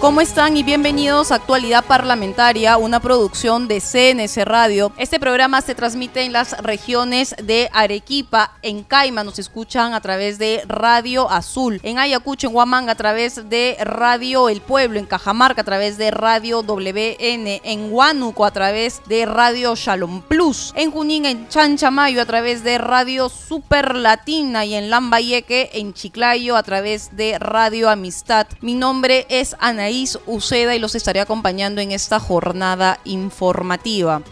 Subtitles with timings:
[0.00, 4.92] ¿Cómo están y bienvenidos a Actualidad Parlamentaria, una producción de CNC Radio?
[4.96, 10.38] Este programa se transmite en las regiones de Arequipa, en Caima nos escuchan a través
[10.38, 15.62] de Radio Azul, en Ayacucho, en Huamanga a través de Radio El Pueblo, en Cajamarca
[15.62, 21.26] a través de Radio WN, en Huánuco a través de Radio Shalom Plus, en Junín,
[21.26, 27.16] en Chanchamayo a través de Radio Super Latina y en Lambayeque, en Chiclayo a través
[27.16, 28.46] de Radio Amistad.
[28.60, 29.87] Mi nombre es Ana
[30.26, 34.22] Uceda y los estaré acompañando en esta jornada informativa.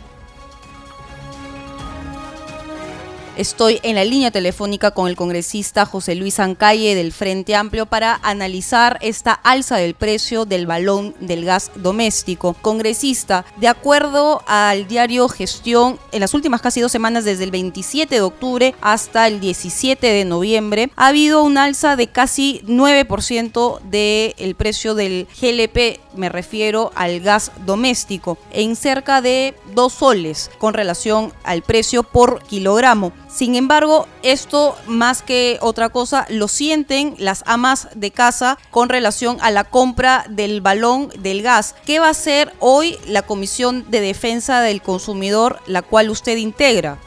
[3.37, 8.19] Estoy en la línea telefónica con el congresista José Luis Ancalle del Frente Amplio para
[8.23, 12.55] analizar esta alza del precio del balón del gas doméstico.
[12.63, 18.15] Congresista, de acuerdo al diario Gestión, en las últimas casi dos semanas, desde el 27
[18.15, 24.55] de octubre hasta el 17 de noviembre, ha habido una alza de casi 9% del
[24.55, 31.33] precio del GLP, me refiero al gas doméstico, en cerca de dos soles con relación
[31.45, 33.13] al precio por kilogramo.
[33.29, 39.39] Sin embargo, esto más que otra cosa lo sienten las amas de casa con relación
[39.41, 41.75] a la compra del balón del gas.
[41.85, 46.99] ¿Qué va a hacer hoy la Comisión de Defensa del Consumidor, la cual usted integra?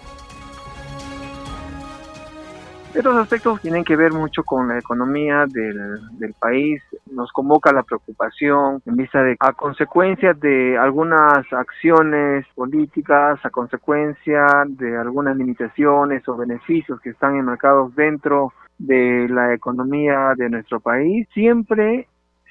[3.00, 6.83] Estos aspectos tienen que ver mucho con la economía del, del, país.
[7.09, 14.45] Nos convoca la preocupación en vista de, a consecuencia de algunas acciones políticas, a consecuencia
[14.67, 21.25] de algunas limitaciones o beneficios que están enmarcados dentro de la economía de nuestro país,
[21.34, 22.06] siempre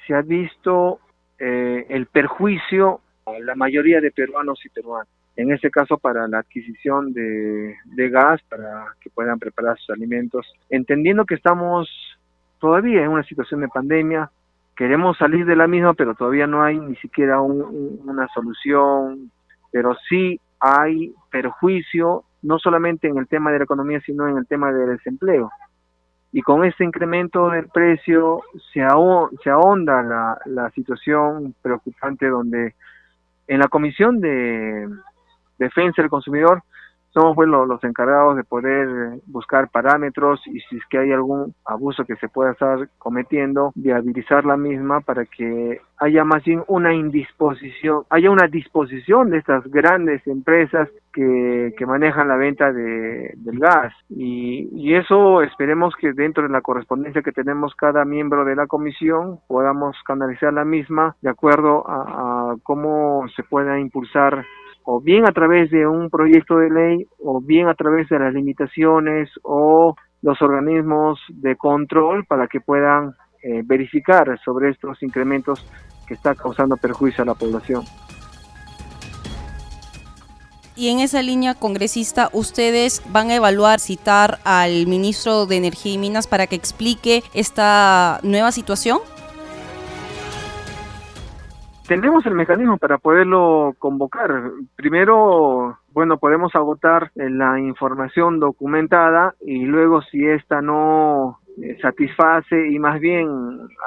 [0.07, 0.99] se ha visto
[1.37, 6.39] eh, el perjuicio a la mayoría de peruanos y peruanas en este caso para la
[6.39, 7.77] adquisición de,
[8.09, 11.89] gas para que puedan preparar sus alimentos, entendiendo que estamos
[12.59, 14.29] todavía en una situación de pandemia,
[14.75, 19.31] queremos salir de la misma, pero todavía no hay ni siquiera una solución,
[19.71, 24.45] pero sí hay perjuicio, no solamente en el tema de la economía, sino en el
[24.45, 25.49] tema del desempleo.
[26.33, 28.41] Y con este incremento del precio
[28.73, 28.81] se,
[29.43, 32.75] se ahonda la, la situación preocupante donde
[33.47, 34.87] en la comisión de,
[35.59, 36.63] defensa del consumidor,
[37.11, 41.55] somos pues, los, encargados de poder eh, buscar parámetros y si es que hay algún
[41.65, 46.93] abuso que se pueda estar cometiendo, viabilizar la misma para que haya más bien una
[46.93, 53.59] indisposición, haya una disposición de estas grandes empresas que, que manejan la venta de, del
[53.59, 53.91] gas.
[54.09, 58.67] Y, y eso esperemos que dentro de la correspondencia que tenemos cada miembro de la
[58.67, 64.45] comisión podamos canalizar la misma de acuerdo a, a cómo se pueda impulsar
[64.83, 68.33] o bien a través de un proyecto de ley o bien a través de las
[68.33, 75.65] limitaciones o los organismos de control para que puedan eh, verificar sobre estos incrementos
[76.07, 77.83] que está causando perjuicio a la población.
[80.75, 85.97] Y en esa línea, congresista, ustedes van a evaluar, citar al ministro de Energía y
[85.97, 88.99] Minas para que explique esta nueva situación
[91.89, 94.29] tenemos el mecanismo para poderlo convocar.
[94.75, 102.77] Primero, bueno, podemos agotar la información documentada y luego si esta no eh, satisface y
[102.77, 103.27] más bien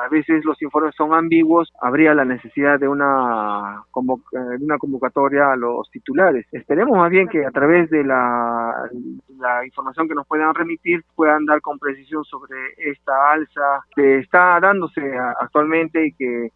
[0.05, 5.57] a veces los informes son ambiguos, habría la necesidad de una, de una convocatoria a
[5.57, 6.45] los titulares.
[6.51, 8.91] Esperemos más bien que a través de la,
[9.39, 14.59] la información que nos puedan remitir puedan dar con precisión sobre esta alza que está
[14.61, 15.01] dándose
[15.41, 16.49] actualmente y que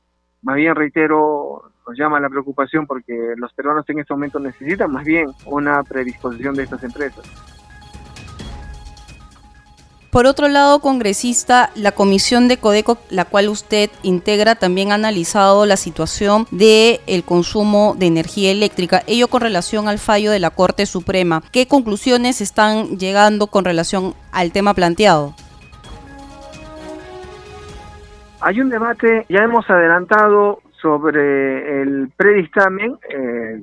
[0.42, 5.04] más bien reitero, nos llama la preocupación porque los peruanos en este momento necesitan más
[5.04, 7.24] bien una predisposición de estas empresas.
[10.16, 15.66] Por otro lado, congresista, la comisión de Codeco, la cual usted integra, también ha analizado
[15.66, 20.48] la situación del el consumo de energía eléctrica, ello con relación al fallo de la
[20.48, 21.42] Corte Suprema.
[21.52, 25.34] ¿Qué conclusiones están llegando con relación al tema planteado?
[28.40, 33.62] Hay un debate, ya hemos adelantado sobre el predictamen, eh,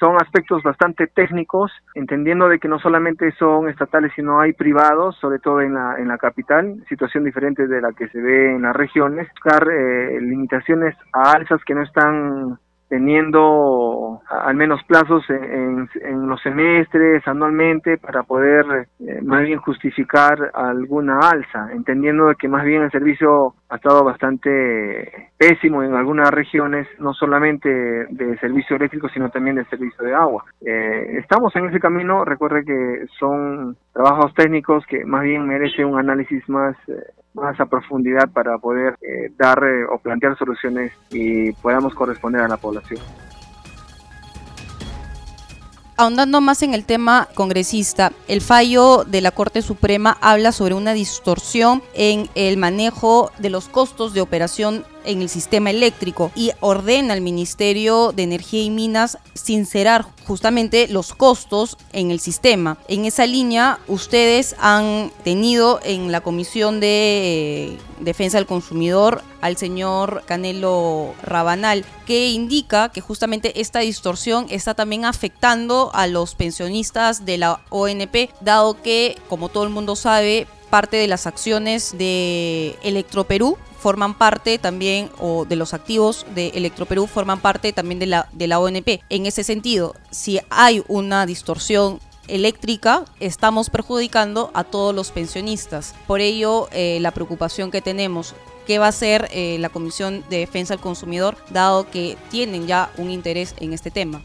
[0.00, 5.38] son aspectos bastante técnicos, entendiendo de que no solamente son estatales, sino hay privados, sobre
[5.38, 8.74] todo en la, en la capital, situación diferente de la que se ve en las
[8.74, 12.58] regiones, buscar eh, limitaciones a alzas que no están
[12.90, 15.88] teniendo al menos plazos en,
[16.28, 22.82] los semestres, anualmente, para poder eh, más bien justificar alguna alza, entendiendo que más bien
[22.82, 29.30] el servicio ha estado bastante pésimo en algunas regiones, no solamente de servicio eléctrico, sino
[29.30, 30.44] también de servicio de agua.
[30.60, 35.98] Eh, estamos en ese camino, recuerde que son trabajos técnicos que más bien merecen un
[36.00, 37.04] análisis más, eh,
[37.34, 42.56] más a profundidad para poder eh, dar o plantear soluciones y podamos corresponder a la
[42.56, 43.00] población.
[46.00, 50.94] Ahondando más en el tema congresista, el fallo de la Corte Suprema habla sobre una
[50.94, 57.14] distorsión en el manejo de los costos de operación en el sistema eléctrico y ordena
[57.14, 62.78] al Ministerio de Energía y Minas sincerar justamente los costos en el sistema.
[62.88, 69.56] En esa línea, ustedes han tenido en la Comisión de eh, Defensa del Consumidor al
[69.56, 77.24] señor Canelo Rabanal, que indica que justamente esta distorsión está también afectando a los pensionistas
[77.24, 82.76] de la ONP, dado que, como todo el mundo sabe, parte de las acciones de
[82.82, 88.60] Electroperú forman parte también, o de los activos de Electroperú forman parte también de la,
[88.60, 89.02] ONP.
[89.08, 95.94] En ese sentido, si hay una distorsión eléctrica, estamos perjudicando a todos los pensionistas.
[96.06, 98.34] Por ello, eh, la preocupación que tenemos
[98.66, 102.90] qué va a hacer eh, la Comisión de Defensa del Consumidor, dado que tienen ya
[102.98, 104.22] un interés en este tema.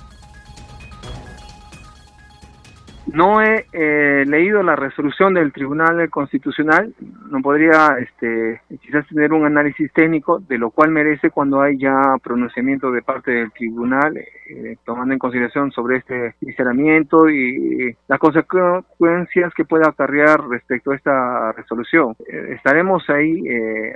[3.13, 6.93] No he eh, leído la resolución del Tribunal Constitucional,
[7.29, 12.15] no podría este, quizás tener un análisis técnico de lo cual merece cuando hay ya
[12.23, 19.53] pronunciamiento de parte del Tribunal, eh, tomando en consideración sobre este sinceramiento y las consecuencias
[19.53, 22.15] que pueda acarrear respecto a esta resolución.
[22.27, 23.43] Eh, estaremos ahí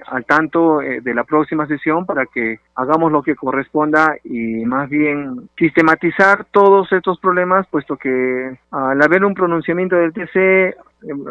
[0.08, 5.50] al tanto de la próxima sesión para que hagamos lo que corresponda y más bien
[5.58, 10.76] sistematizar todos estos problemas, puesto que al al haber un pronunciamiento del TC, eh,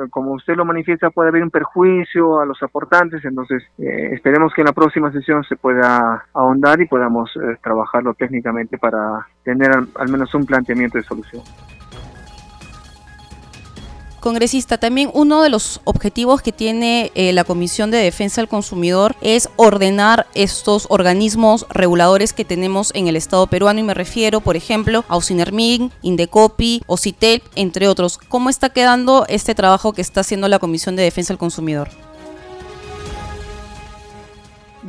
[0.09, 4.63] como usted lo manifiesta, puede haber un perjuicio a los aportantes, entonces eh, esperemos que
[4.63, 10.09] en la próxima sesión se pueda ahondar y podamos eh, trabajarlo técnicamente para tener al
[10.09, 11.43] menos un planteamiento de solución.
[14.29, 19.17] Congresista, también uno de los objetivos que tiene eh, la Comisión de Defensa del Consumidor
[19.23, 24.55] es ordenar estos organismos reguladores que tenemos en el Estado peruano y me refiero, por
[24.55, 28.19] ejemplo, a Ocinermin, Indecopi, Ocitel, entre otros.
[28.19, 31.89] ¿Cómo está quedando este trabajo que está haciendo la Comisión de Defensa del Consumidor?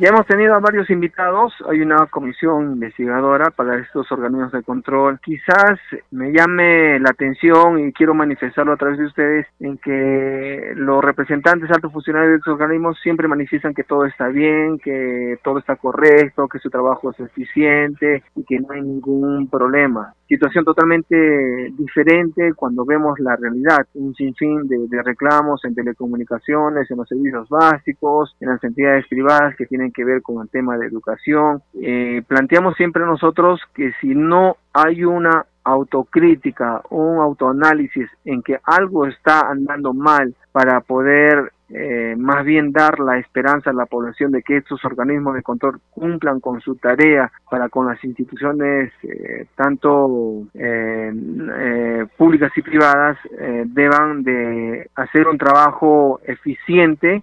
[0.00, 5.20] Ya hemos tenido a varios invitados, hay una comisión investigadora para estos organismos de control.
[5.22, 5.78] Quizás
[6.10, 11.70] me llame la atención y quiero manifestarlo a través de ustedes en que los representantes
[11.70, 16.48] altos funcionarios de estos organismos siempre manifiestan que todo está bien, que todo está correcto,
[16.48, 20.14] que su trabajo es eficiente y que no hay ningún problema.
[20.30, 27.08] Situación totalmente diferente cuando vemos la realidad, un sinfín de, reclamos en telecomunicaciones, en los
[27.08, 31.62] servicios básicos, en las entidades privadas que tienen que ver con el tema de educación.
[31.74, 39.06] Eh, planteamos siempre nosotros que si no hay una autocrítica, un autoanálisis en que algo
[39.06, 44.42] está andando mal para poder eh, más bien dar la esperanza a la población de
[44.42, 50.46] que estos organismos de control cumplan con su tarea para con las instituciones eh, tanto
[50.54, 53.18] eh, públicas y privadas
[53.66, 57.22] deban de hacer un trabajo eficiente.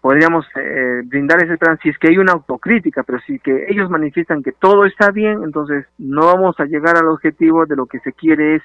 [0.00, 0.46] Podríamos
[1.04, 4.52] brindar esa esperanza si es que hay una autocrítica pero si que ellos manifiestan que
[4.52, 8.56] todo está bien entonces no vamos a llegar al objetivo de lo que se quiere
[8.56, 8.62] es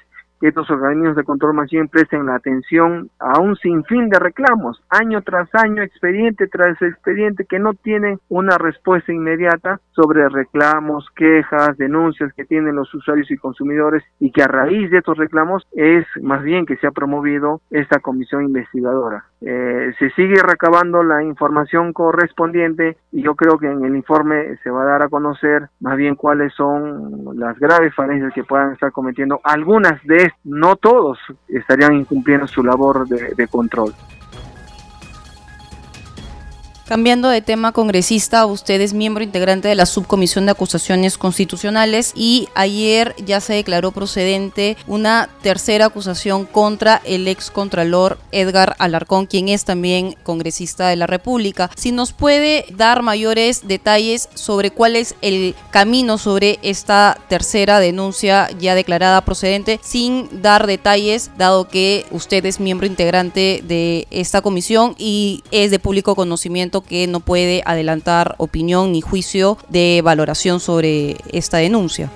[0.48, 5.22] estos organismos de control más bien presten la atención a un sinfín de reclamos, año
[5.22, 12.32] tras año, expediente tras expediente, que no tienen una respuesta inmediata sobre reclamos, quejas, denuncias
[12.34, 16.42] que tienen los usuarios y consumidores y que a raíz de estos reclamos es más
[16.42, 19.24] bien que se ha promovido esta comisión investigadora.
[19.44, 24.70] Eh, se sigue recabando la información correspondiente y yo creo que en el informe se
[24.70, 28.92] va a dar a conocer más bien cuáles son las graves falencias que puedan estar
[28.92, 31.18] cometiendo algunas de no todos
[31.48, 33.92] estarían incumpliendo su labor de, control.
[36.92, 42.50] Cambiando de tema, congresista, usted es miembro integrante de la Subcomisión de Acusaciones Constitucionales y
[42.54, 49.48] ayer ya se declaró procedente una tercera acusación contra el ex contralor Edgar Alarcón, quien
[49.48, 51.70] es también congresista de la República.
[51.76, 58.50] Si nos puede dar mayores detalles sobre cuál es el camino sobre esta tercera denuncia
[58.60, 64.94] ya declarada procedente, sin dar detalles, dado que usted es miembro integrante de esta comisión
[64.98, 71.16] y es de público conocimiento que no puede adelantar opinión ni juicio de valoración sobre
[71.32, 72.10] esta denuncia.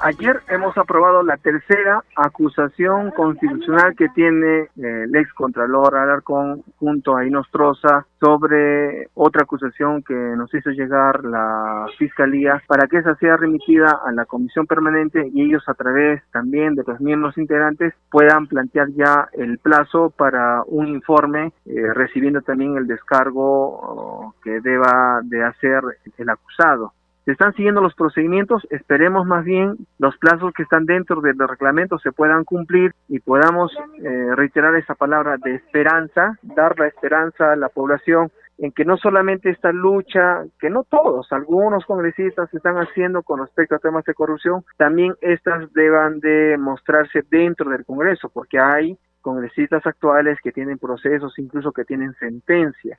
[0.00, 7.16] Ayer hemos aprobado la tercera acusación constitucional que tiene eh, el ex contralor Alarcón junto
[7.16, 13.36] a Inostroza sobre otra acusación que nos hizo llegar la fiscalía para que esa sea
[13.36, 18.46] remitida a la comisión permanente y ellos a través también de los miembros integrantes puedan
[18.46, 25.22] plantear ya el plazo para un informe eh, recibiendo también el descargo oh, que deba
[25.24, 25.82] de hacer
[26.16, 26.92] el acusado
[27.28, 31.98] se están siguiendo los procedimientos, esperemos más bien los plazos que están dentro del reglamento
[31.98, 33.70] se puedan cumplir y podamos
[34.02, 38.96] eh, reiterar esa palabra de esperanza, dar la esperanza a la población en que no
[38.96, 44.14] solamente esta lucha, que no todos, algunos congresistas están haciendo con respecto a temas de
[44.14, 50.78] corrupción, también estas deban de mostrarse dentro del Congreso, porque hay congresistas actuales que tienen
[50.78, 52.98] procesos, incluso que tienen sentencia.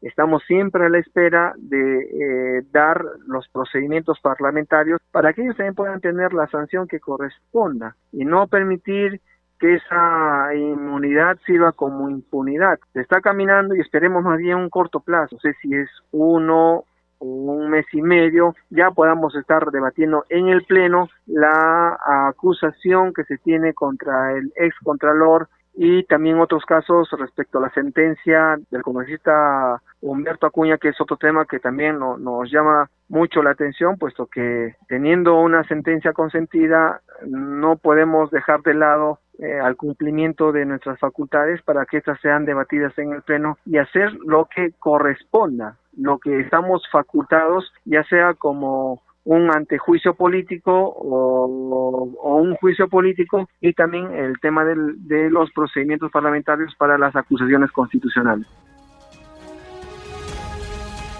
[0.00, 5.74] Estamos siempre a la espera de eh, dar los procedimientos parlamentarios para que ellos también
[5.74, 9.20] puedan tener la sanción que corresponda y no permitir
[9.58, 12.78] que esa inmunidad sirva como impunidad.
[12.92, 16.84] Se está caminando y esperemos más bien un corto plazo, no sé si es uno
[17.18, 23.24] o un mes y medio, ya podamos estar debatiendo en el Pleno la acusación que
[23.24, 25.48] se tiene contra el ex contralor
[25.80, 31.16] y también otros casos respecto a la sentencia del congresista Humberto Acuña, que es otro
[31.16, 37.76] tema que también nos llama mucho la atención, puesto que teniendo una sentencia consentida no
[37.76, 42.98] podemos dejar de lado eh, al cumplimiento de nuestras facultades para que éstas sean debatidas
[42.98, 49.00] en el Pleno y hacer lo que corresponda, lo que estamos facultados, ya sea como
[49.28, 56.74] un antejuicio político o, un juicio político y también el tema de los procedimientos parlamentarios
[56.76, 58.46] para las acusaciones constitucionales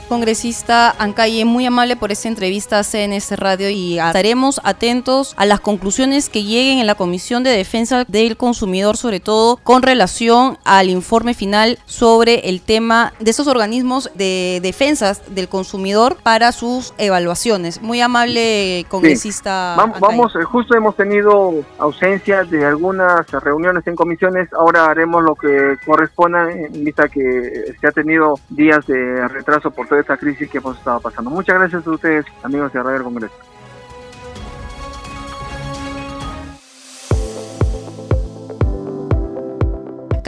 [0.09, 5.61] congresista Ancalle, muy amable por esta entrevista a CNS Radio y estaremos atentos a las
[5.61, 10.89] conclusiones que lleguen en la Comisión de Defensa del Consumidor, sobre todo con relación al
[10.89, 17.83] informe final sobre el tema de esos organismos de defensas del consumidor para sus evaluaciones.
[17.83, 19.77] Muy amable congresista.
[20.01, 25.77] Vamos, eh, justo hemos tenido ausencia de algunas reuniones en comisiones, ahora haremos lo que
[25.85, 30.59] corresponda en vista que se ha tenido días de retraso por todo esta crisis que
[30.59, 31.31] hemos estado pasando.
[31.31, 33.35] Muchas gracias a ustedes, amigos de Radio Congreso.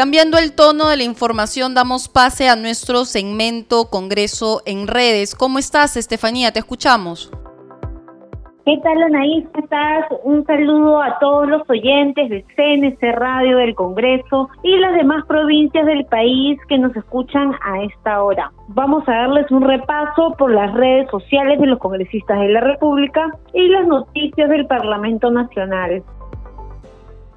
[0.00, 5.34] Cambiando el tono de la información, damos pase a nuestro segmento Congreso en redes.
[5.34, 6.52] ¿Cómo estás, Estefanía?
[6.52, 7.30] Te escuchamos.
[8.66, 9.46] ¿Qué tal, Anaís?
[9.48, 10.04] ¿Cómo estás?
[10.22, 15.86] Un saludo a todos los oyentes de CNC Radio del Congreso y las demás provincias
[15.86, 18.52] del país que nos escuchan a esta hora.
[18.68, 23.30] Vamos a darles un repaso por las redes sociales de los congresistas de la República
[23.54, 26.02] y las noticias del Parlamento Nacional.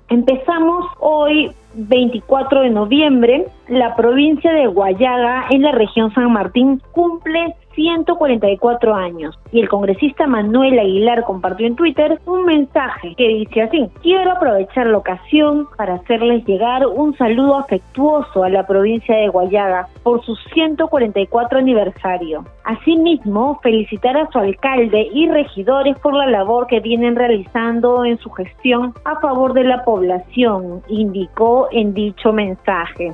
[0.09, 7.55] Empezamos hoy 24 de noviembre, la provincia de Guayaga, en la región San Martín, cumple
[7.75, 9.37] 144 años.
[9.51, 14.87] Y el congresista Manuel Aguilar compartió en Twitter un mensaje que dice así, quiero aprovechar
[14.87, 20.35] la ocasión para hacerles llegar un saludo afectuoso a la provincia de Guayaga por su
[20.53, 22.45] 144 aniversario.
[22.63, 28.29] Asimismo, felicitar a su alcalde y regidores por la labor que vienen realizando en su
[28.31, 33.13] gestión a favor de la población, indicó en dicho mensaje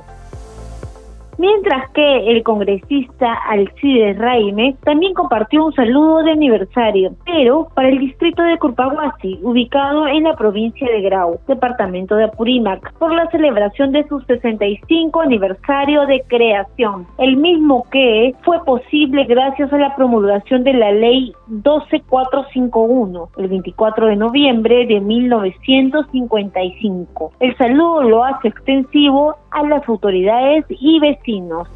[1.40, 7.98] mientras que el congresista Alcides Raime también compartió un saludo de aniversario, pero para el
[7.98, 13.92] distrito de Curpaguasi, ubicado en la provincia de Grau, departamento de Apurímac, por la celebración
[13.92, 20.62] de su 65 aniversario de creación, el mismo que fue posible gracias a la promulgación
[20.62, 27.32] de la ley 12451, el 24 de noviembre de 1955.
[27.40, 31.68] El saludo lo hace extensivo a las autoridades y vecinos.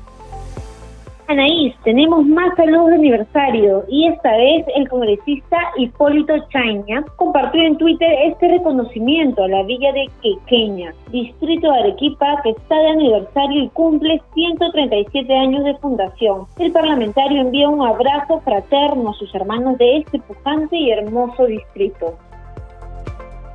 [1.27, 7.79] Anaís, tenemos más saludos de aniversario y esta vez el congresista Hipólito Chaña compartió en
[7.79, 13.63] Twitter este reconocimiento a la villa de Quequeña, distrito de Arequipa, que está de aniversario
[13.63, 16.47] y cumple 137 años de fundación.
[16.59, 22.19] El parlamentario envía un abrazo fraterno a sus hermanos de este pujante y hermoso distrito.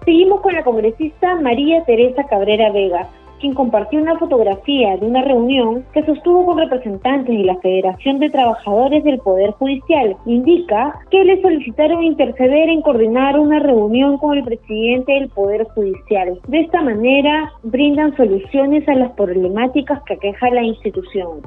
[0.06, 3.08] Seguimos con la congresista María Teresa Cabrera Vega
[3.40, 8.30] quien compartió una fotografía de una reunión que sostuvo con representantes de la Federación de
[8.30, 14.44] Trabajadores del Poder Judicial, indica que le solicitaron interceder en coordinar una reunión con el
[14.44, 16.40] presidente del Poder Judicial.
[16.48, 21.42] De esta manera, brindan soluciones a las problemáticas que aqueja la institución.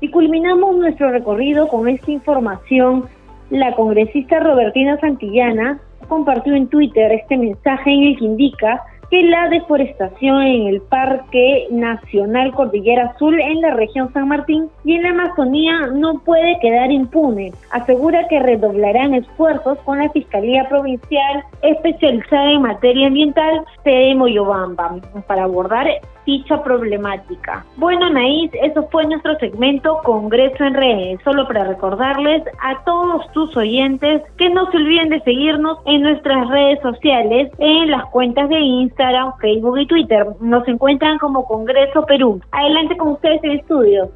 [0.00, 3.04] Y culminamos nuestro recorrido con esta información.
[3.50, 9.48] La congresista Robertina Santillana compartió en Twitter este mensaje en el que indica que la
[9.48, 15.10] deforestación en el Parque Nacional Cordillera Azul en la región San Martín y en la
[15.10, 17.52] Amazonía no puede quedar impune.
[17.70, 24.96] Asegura que redoblarán esfuerzos con la Fiscalía Provincial especializada en materia ambiental, de Moyobamba,
[25.26, 25.86] para abordar
[26.28, 27.64] dicha problemática.
[27.78, 31.20] Bueno, Anaís, eso fue nuestro segmento Congreso en Redes.
[31.24, 36.46] Solo para recordarles a todos tus oyentes que no se olviden de seguirnos en nuestras
[36.50, 38.97] redes sociales, en las cuentas de Instagram,
[39.40, 40.26] Facebook y Twitter.
[40.40, 42.40] Nos encuentran como Congreso Perú.
[42.52, 44.10] Adelante con ustedes en estudio.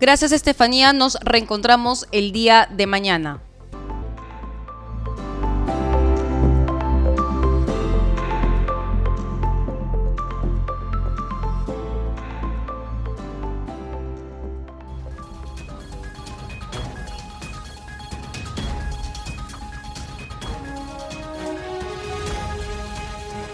[0.00, 0.92] Gracias, Estefanía.
[0.92, 3.40] Nos reencontramos el día de mañana.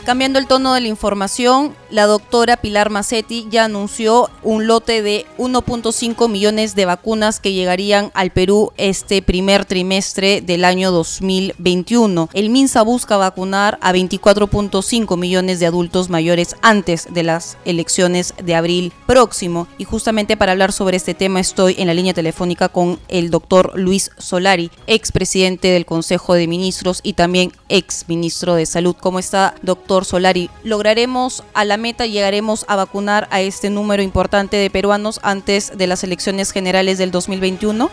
[0.07, 5.27] Cambiando el tono de la información, la doctora Pilar Macetti ya anunció un lote de
[5.37, 12.29] 1.5 millones de vacunas que llegarían al Perú este primer trimestre del año 2021.
[12.35, 18.55] El MINSA busca vacunar a 24.5 millones de adultos mayores antes de las elecciones de
[18.55, 19.67] abril próximo.
[19.77, 23.73] Y justamente para hablar sobre este tema estoy en la línea telefónica con el doctor
[23.75, 28.95] Luis Solari, expresidente del Consejo de Ministros y también ex ministro de Salud.
[29.01, 29.96] ¿Cómo está, doctor?
[30.05, 35.77] Solari, ¿lograremos a la meta, llegaremos a vacunar a este número importante de peruanos antes
[35.77, 37.89] de las elecciones generales del 2021?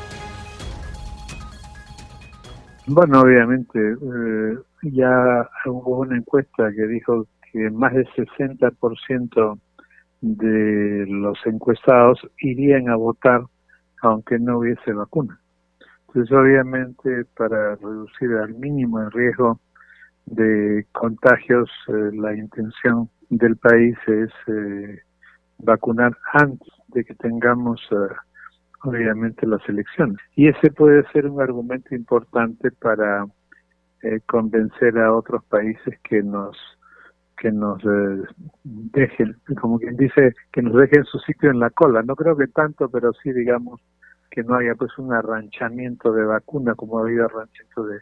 [2.88, 9.60] Bueno, obviamente, eh, ya hubo una encuesta que dijo que más del 60%
[10.22, 13.44] de los encuestados irían a votar
[14.02, 15.40] aunque no hubiese vacuna.
[16.08, 19.60] Entonces, obviamente, para reducir al mínimo el riesgo
[20.26, 25.02] de contagios, eh, la intención del país es eh,
[25.60, 28.14] vacunar antes de que tengamos eh,
[28.84, 30.18] obviamente las elecciones.
[30.36, 33.26] Y ese puede ser un argumento importante para
[34.26, 36.58] convencer a otros países que nos
[37.38, 37.82] que nos
[38.64, 42.02] dejen, como quien dice, que nos dejen su sitio en la cola.
[42.04, 43.80] No creo que tanto, pero sí digamos
[44.30, 48.00] que no haya pues un arranchamiento de vacuna como ha habido arranchamiento de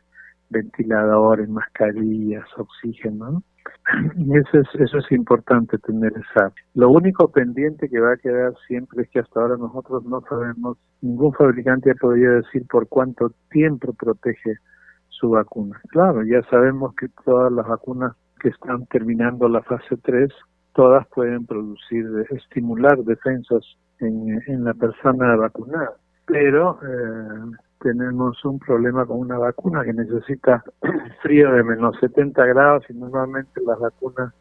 [0.52, 3.44] ventiladores, mascarillas, oxígeno.
[4.16, 6.52] Y eso es, eso es importante tener esa.
[6.76, 10.78] Lo único pendiente que va a quedar siempre es que hasta ahora nosotros no sabemos,
[11.02, 14.56] ningún fabricante ha podido decir por cuánto tiempo protege
[15.10, 15.80] su vacuna.
[15.90, 20.30] Claro, ya sabemos que todas las vacunas que están terminando la fase 3,
[20.74, 23.64] todas pueden producir, estimular defensas
[24.00, 25.94] en, en la persona vacunada.
[26.26, 30.64] Pero eh, tenemos un problema con una vacuna que necesita
[31.22, 34.34] frío de menos 70 grados y normalmente las vacunas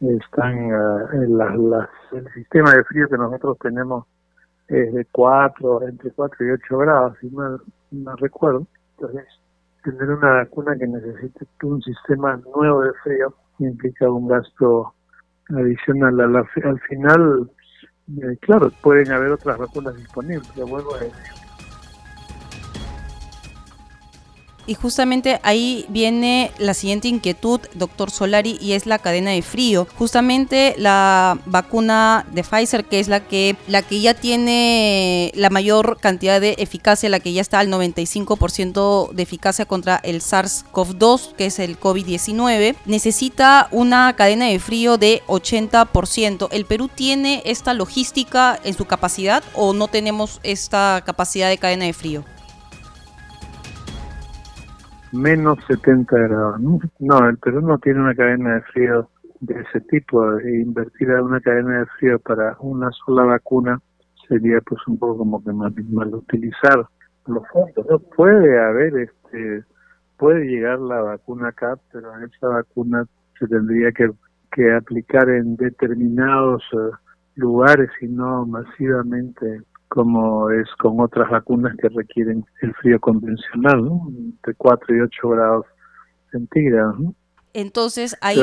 [0.00, 4.06] están eh, en las, el sistema de frío que nosotros tenemos
[4.68, 7.58] es de 4, entre 4 y 8 grados, si no,
[7.90, 8.66] no recuerdo.
[8.98, 9.26] Entonces,
[9.82, 14.94] tener una vacuna que necesite un sistema nuevo de frío implica un gasto
[15.50, 16.20] adicional.
[16.20, 17.50] al final,
[18.22, 21.43] eh, claro, pueden haber otras vacunas disponibles, pero vuelvo a decir
[24.66, 29.86] Y justamente ahí viene la siguiente inquietud, doctor Solari, y es la cadena de frío.
[29.96, 35.98] Justamente la vacuna de Pfizer, que es la que, la que ya tiene la mayor
[36.00, 41.46] cantidad de eficacia, la que ya está al 95% de eficacia contra el SARS-CoV-2, que
[41.46, 46.48] es el COVID-19, necesita una cadena de frío de 80%.
[46.50, 51.84] ¿El Perú tiene esta logística en su capacidad o no tenemos esta capacidad de cadena
[51.84, 52.24] de frío?
[55.14, 56.60] Menos 70 grados.
[56.98, 59.08] No, el Perú no tiene una cadena de frío
[59.40, 60.38] de ese tipo.
[60.38, 63.80] E invertir en una cadena de frío para una sola vacuna
[64.28, 66.86] sería pues un poco como que mal, mal utilizar
[67.26, 68.02] los fondos.
[68.16, 69.64] Puede haber, este
[70.16, 73.04] puede llegar la vacuna acá, pero esa vacuna
[73.38, 74.10] se tendría que,
[74.52, 76.96] que aplicar en determinados eh,
[77.34, 79.62] lugares y no masivamente
[79.94, 83.88] como es con otras vacunas que requieren el frío convencional,
[84.44, 85.66] de 4 y 8 grados
[86.32, 86.96] centígrados.
[87.52, 88.42] Entonces, ahí...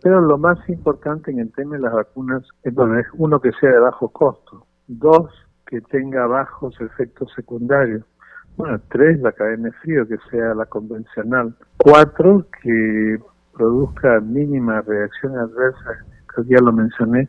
[0.00, 3.50] Pero, lo más importante en el tema de las vacunas es, bueno, es uno que
[3.60, 5.28] sea de bajo costo, dos,
[5.66, 8.04] que tenga bajos efectos secundarios,
[8.56, 13.18] bueno, tres, la cadena de frío, que sea la convencional, cuatro, que
[13.54, 16.06] produzca mínima reacción adversa,
[16.46, 17.26] ya lo mencioné,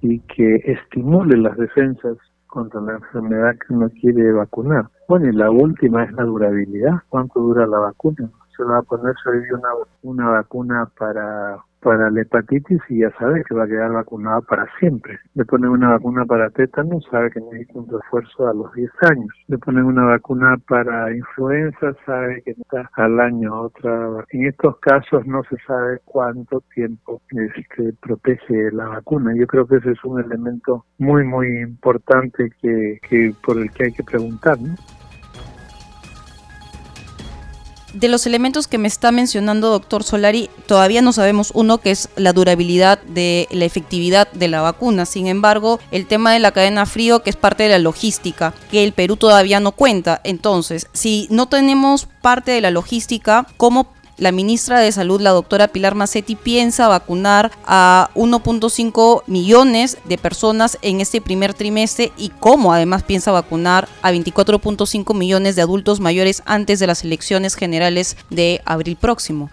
[0.00, 2.16] y que estimule las defensas
[2.52, 4.90] contra la enfermedad que uno quiere vacunar.
[5.08, 8.30] Bueno, y la última es la durabilidad, cuánto dura la vacuna.
[8.54, 9.14] Se va a poner
[9.54, 9.68] una,
[10.02, 14.66] una vacuna para para la hepatitis y ya sabe que va a quedar vacunado para
[14.78, 15.18] siempre.
[15.34, 19.30] Le ponen una vacuna para tétano, sabe que necesita un refuerzo a los 10 años.
[19.48, 24.24] Le ponen una vacuna para influenza, sabe que está al año otra.
[24.30, 29.32] En estos casos no se sabe cuánto tiempo es que protege la vacuna.
[29.34, 33.84] Yo creo que ese es un elemento muy, muy importante que, que por el que
[33.84, 34.58] hay que preguntar.
[34.60, 34.74] ¿no?
[37.92, 42.08] De los elementos que me está mencionando doctor Solari, todavía no sabemos uno que es
[42.16, 45.06] la durabilidad de la efectividad de la vacuna.
[45.06, 48.84] Sin embargo, el tema de la cadena frío, que es parte de la logística, que
[48.84, 50.20] el Perú todavía no cuenta.
[50.24, 55.66] Entonces, si no tenemos parte de la logística, ¿cómo la ministra de Salud, la doctora
[55.66, 62.72] Pilar Macetti, piensa vacunar a 1.5 millones de personas en este primer trimestre y cómo
[62.72, 68.60] además piensa vacunar a 24.5 millones de adultos mayores antes de las elecciones generales de
[68.64, 69.50] abril próximo.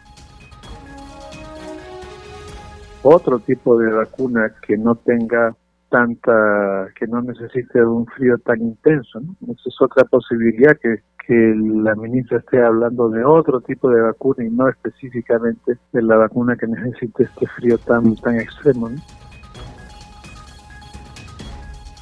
[3.01, 5.55] Otro tipo de vacuna que no tenga
[5.89, 9.19] tanta, que no necesite un frío tan intenso.
[9.41, 11.53] Esa es otra posibilidad que que
[11.84, 16.55] la ministra esté hablando de otro tipo de vacuna y no específicamente de la vacuna
[16.55, 18.89] que necesite este frío tan, tan extremo.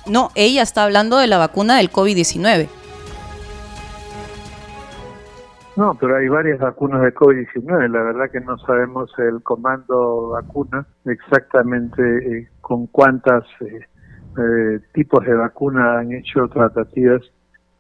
[0.08, 0.30] ¿no?
[0.36, 2.70] ella está hablando de la vacuna del COVID-19.
[5.76, 7.92] No, pero hay varias vacunas de COVID-19.
[7.92, 13.86] La verdad que no sabemos el comando vacuna exactamente eh, con cuántas eh,
[14.40, 17.22] eh, tipos de vacuna han hecho tratativas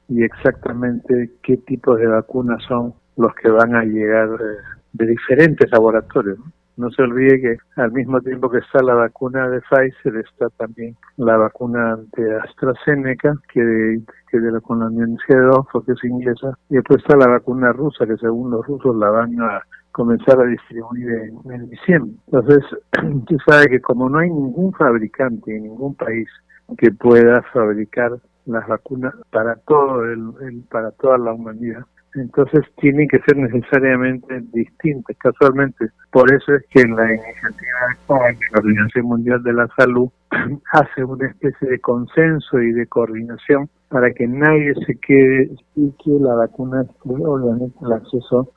[0.09, 5.69] y exactamente qué tipos de vacunas son los que van a llegar eh, de diferentes
[5.71, 6.39] laboratorios.
[6.77, 6.91] ¿no?
[6.91, 11.35] se olvide que al mismo tiempo que está la vacuna de Pfizer, está también la
[11.35, 13.99] vacuna de AstraZeneca, que,
[14.31, 17.27] que de la, con la Universidad de Oxford, que es inglesa, y después está la
[17.27, 22.13] vacuna rusa, que según los rusos la van a comenzar a distribuir en, en diciembre.
[22.27, 22.63] Entonces,
[23.03, 26.29] usted sabe que como no hay ningún fabricante en ningún país
[26.77, 33.19] que pueda fabricar las vacunas para todo el, para toda la humanidad entonces tienen que
[33.19, 39.53] ser necesariamente distintas casualmente por eso es que la iniciativa de la Organización Mundial de
[39.53, 40.09] la Salud
[40.71, 46.11] hace una especie de consenso y de coordinación para que nadie se quede y que
[46.19, 48.51] la vacuna obviamente el acceso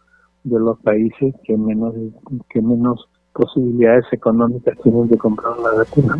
[0.44, 1.94] de los países que menos
[2.48, 6.18] que menos posibilidades económicas tienen de comprar la vacuna.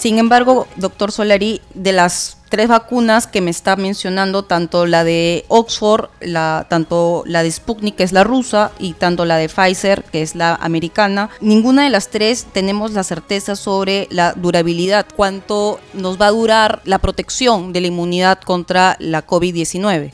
[0.00, 5.44] Sin embargo, doctor Solari, de las tres vacunas que me está mencionando, tanto la de
[5.48, 10.02] Oxford, la, tanto la de Sputnik, que es la rusa, y tanto la de Pfizer,
[10.10, 15.80] que es la americana, ninguna de las tres tenemos la certeza sobre la durabilidad, cuánto
[15.92, 20.12] nos va a durar la protección de la inmunidad contra la COVID-19.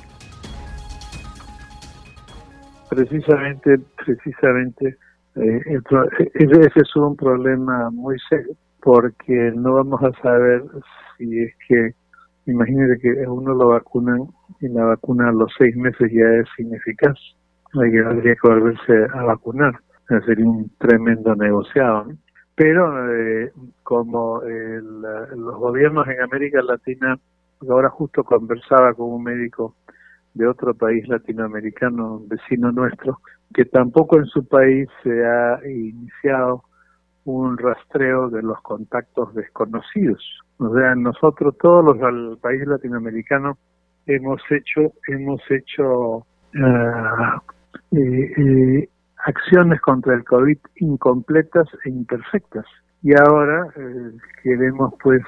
[2.89, 4.97] Precisamente, precisamente,
[5.37, 5.61] eh,
[6.35, 10.63] ese es un problema muy serio porque no vamos a saber
[11.19, 11.91] si es que,
[12.47, 14.29] imagínate que uno lo vacunan
[14.61, 17.19] y la vacuna a los seis meses ya es ineficaz,
[17.83, 19.75] hay que habría que volverse a vacunar,
[20.25, 22.07] sería un tremendo negociado.
[22.55, 23.51] Pero eh,
[23.83, 27.19] como los gobiernos en América Latina,
[27.69, 29.75] ahora justo conversaba con un médico
[30.35, 33.19] de otro país latinoamericano, vecino nuestro,
[33.53, 36.63] que tampoco en su país se ha iniciado
[37.27, 40.23] un rastreo de los contactos desconocidos.
[40.59, 42.63] O sea, nosotros todos los del país
[44.07, 46.25] hemos hecho hemos hecho
[46.63, 47.43] ah,
[47.91, 48.89] eh, eh,
[49.27, 52.65] acciones contra el COVID incompletas e imperfectas.
[53.03, 54.13] Y ahora eh,
[54.43, 55.23] queremos pues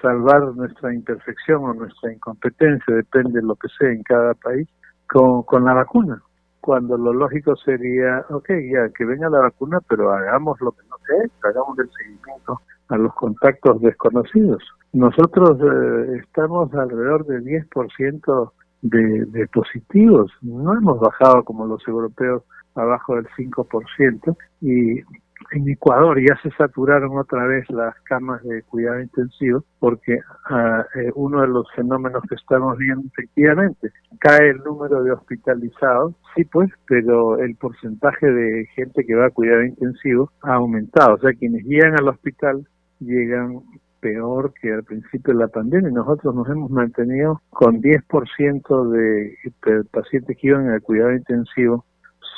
[0.00, 4.68] salvar nuestra imperfección o nuestra incompetencia, depende de lo que sea en cada país,
[5.06, 6.22] con, con la vacuna
[6.60, 10.96] cuando lo lógico sería, ok, ya que venga la vacuna, pero hagamos lo que no
[11.06, 14.62] sé, hagamos el seguimiento a los contactos desconocidos.
[14.92, 22.42] Nosotros eh, estamos alrededor del 10% de, de positivos, no hemos bajado como los europeos
[22.74, 25.00] abajo del 5% y
[25.52, 30.18] en Ecuador ya se saturaron otra vez las camas de cuidado intensivo porque
[30.50, 36.44] uh, uno de los fenómenos que estamos viendo efectivamente cae el número de hospitalizados, sí
[36.44, 41.32] pues, pero el porcentaje de gente que va a cuidado intensivo ha aumentado, o sea,
[41.32, 42.66] quienes llegan al hospital
[43.00, 43.60] llegan
[44.00, 45.90] peor que al principio de la pandemia.
[45.90, 51.84] Nosotros nos hemos mantenido con 10% de, de pacientes que iban al cuidado intensivo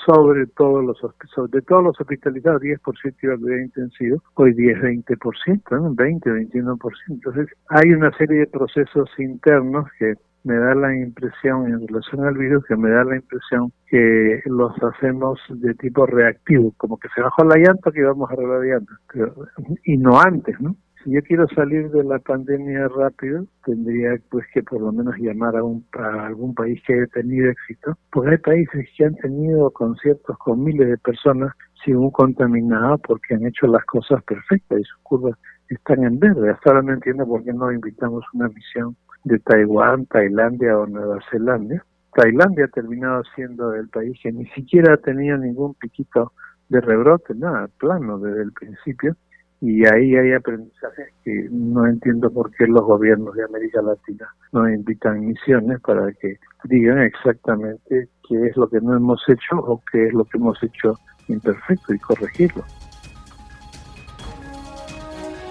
[0.07, 0.99] sobre todos los
[1.51, 5.95] de todos los hospitalizados 10% iba a cuidado intensivo, hoy 10, 20%, ¿no?
[5.95, 6.79] 20, 21%.
[7.09, 12.37] Entonces, hay una serie de procesos internos que me da la impresión en relación al
[12.37, 17.21] virus que me da la impresión que los hacemos de tipo reactivo, como que se
[17.21, 18.93] bajó la llanta que vamos a arreglar la llanta,
[19.85, 20.75] y no antes, ¿no?
[21.03, 25.57] Si yo quiero salir de la pandemia rápido, tendría pues que por lo menos llamar
[25.57, 29.71] a, un, a algún país que haya tenido éxito, porque hay países que han tenido
[29.71, 31.53] conciertos con miles de personas
[31.85, 35.39] sin un contaminado porque han hecho las cosas perfectas y sus curvas
[35.69, 36.51] están en verde.
[36.51, 41.19] Hasta ahora no entiendo por qué no invitamos una misión de Taiwán, Tailandia o Nueva
[41.31, 41.85] Zelanda.
[42.15, 46.33] Tailandia ha terminado siendo el país que ni siquiera ha tenido ningún piquito
[46.69, 49.17] de rebrote, nada, plano desde el principio
[49.63, 54.69] y ahí hay aprendizajes que no entiendo por qué los gobiernos de América Latina no
[54.69, 60.09] invitan misiones para que digan exactamente qué es lo que no hemos hecho o qué
[60.09, 60.99] es lo que hemos hecho
[61.29, 62.65] imperfecto y corregirlo.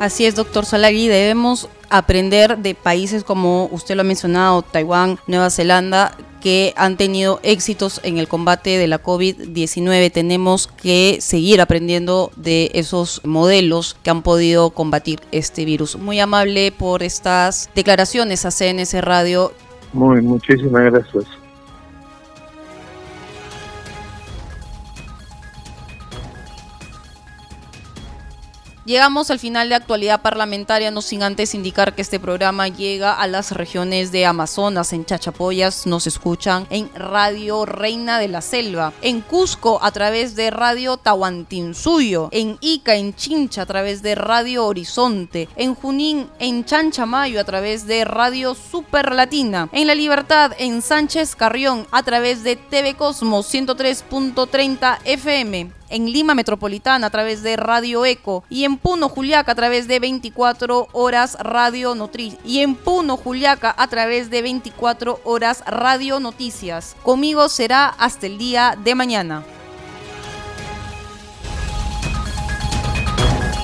[0.02, 5.50] Así es, doctor Salagui, debemos aprender de países como usted lo ha mencionado, Taiwán, Nueva
[5.50, 6.12] Zelanda,
[6.42, 10.12] que han tenido éxitos en el combate de la COVID-19.
[10.12, 15.98] Tenemos que seguir aprendiendo de esos modelos que han podido combatir este virus.
[15.98, 19.54] Muy amable por estas declaraciones a CNS Radio.
[19.94, 21.41] Muy, muchísimas gracias.
[28.84, 33.28] Llegamos al final de actualidad parlamentaria, no sin antes indicar que este programa llega a
[33.28, 39.22] las regiones de Amazonas, en Chachapoyas nos escuchan en Radio Reina de la Selva, en
[39.22, 45.48] Cusco a través de Radio Tahuantinsuyo, en Ica, en Chincha a través de Radio Horizonte,
[45.58, 51.36] en Junín, en Chanchamayo a través de Radio Super Latina, en La Libertad, en Sánchez
[51.36, 58.06] Carrión a través de TV Cosmos 103.30 FM, en Lima Metropolitana a través de Radio
[58.06, 63.18] Eco y en Puno Juliaca a través de 24 horas Radio Notri y en Puno
[63.18, 66.96] Juliaca a través de 24 horas Radio Noticias.
[67.04, 69.44] Conmigo será hasta el día de mañana.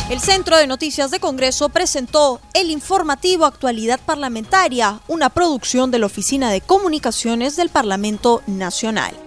[0.09, 6.05] El Centro de Noticias de Congreso presentó el informativo Actualidad Parlamentaria, una producción de la
[6.05, 9.26] Oficina de Comunicaciones del Parlamento Nacional.